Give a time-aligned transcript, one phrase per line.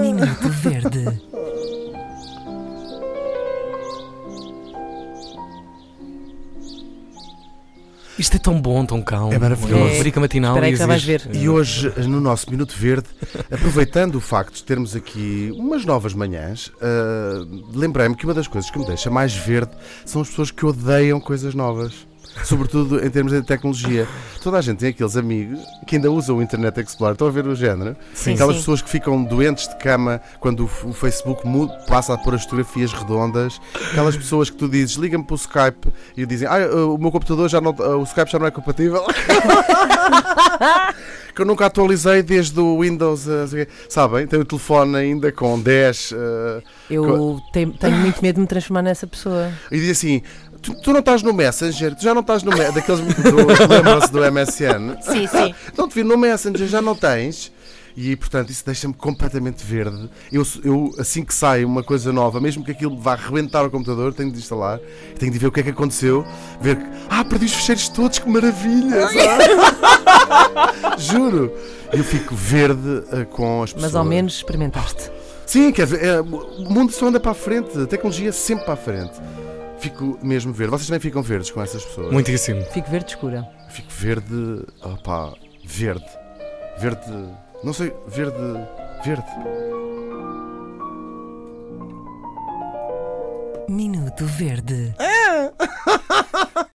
[0.00, 1.30] Minuto Verde.
[8.20, 9.32] Isto é tão bom, tão calmo.
[9.32, 9.82] É maravilhoso.
[9.82, 11.26] Uma rubrica matinal Espera aí que já vais ver.
[11.32, 13.08] E hoje, no nosso Minuto Verde,
[13.50, 18.70] aproveitando o facto de termos aqui umas novas manhãs, ah, lembrei-me que uma das coisas
[18.70, 19.72] que me deixa mais verde
[20.04, 22.06] são as pessoas que odeiam coisas novas.
[22.44, 24.06] Sobretudo em termos de tecnologia.
[24.42, 27.12] Toda a gente tem aqueles amigos que ainda usam o Internet Explorer.
[27.12, 27.96] Estão a ver o género?
[28.14, 28.60] Sim, Aquelas sim.
[28.60, 32.92] pessoas que ficam doentes de cama quando o, Facebook muda, passa a pôr as fotografias
[32.92, 33.60] redondas.
[33.90, 37.48] Aquelas pessoas que tu dizes, liga-me para o Skype e dizem, ah, o meu computador
[37.48, 39.04] já não, o Skype já não é compatível.
[41.40, 43.68] que eu nunca atualizei desde o Windows, eh, quê.
[43.88, 44.26] sabem?
[44.26, 48.82] Tenho o telefone ainda com 10 eh, Eu tenho, tenho muito medo de me transformar
[48.82, 49.50] nessa pessoa.
[49.72, 50.20] e diz assim:
[50.60, 54.12] tu, tu não estás no Messenger, tu já não estás no Me- daqueles do, lembram-se
[54.12, 54.96] do MSN?
[55.00, 55.54] Sim, sim.
[55.78, 57.50] Não te vi no Messenger, já não tens.
[57.96, 60.08] E portanto, isso deixa-me completamente verde.
[60.32, 64.12] Eu, eu, assim que sai uma coisa nova, mesmo que aquilo vá arrebentar o computador,
[64.14, 64.78] tenho de instalar,
[65.18, 66.24] tenho de ver o que é que aconteceu,
[66.60, 69.08] ver que, ah, perdi os fecheiros todos, que maravilha!
[70.98, 71.52] Juro!
[71.92, 73.92] Eu fico verde eh, com as pessoas.
[73.92, 75.10] Mas ao menos experimentaste.
[75.44, 78.74] Sim, quer dizer, é, o mundo só anda para a frente, a tecnologia sempre para
[78.74, 79.14] a frente.
[79.80, 80.70] Fico mesmo verde.
[80.70, 82.12] Vocês também ficam verdes com essas pessoas?
[82.12, 82.62] Muitíssimo.
[82.66, 83.48] Fico verde escura.
[83.70, 84.62] Fico verde.
[84.82, 85.32] Opá,
[85.64, 86.04] verde.
[86.78, 87.00] Verde.
[87.62, 88.36] Não sei, verde.
[89.04, 89.30] Verde.
[93.68, 94.94] Minuto Verde.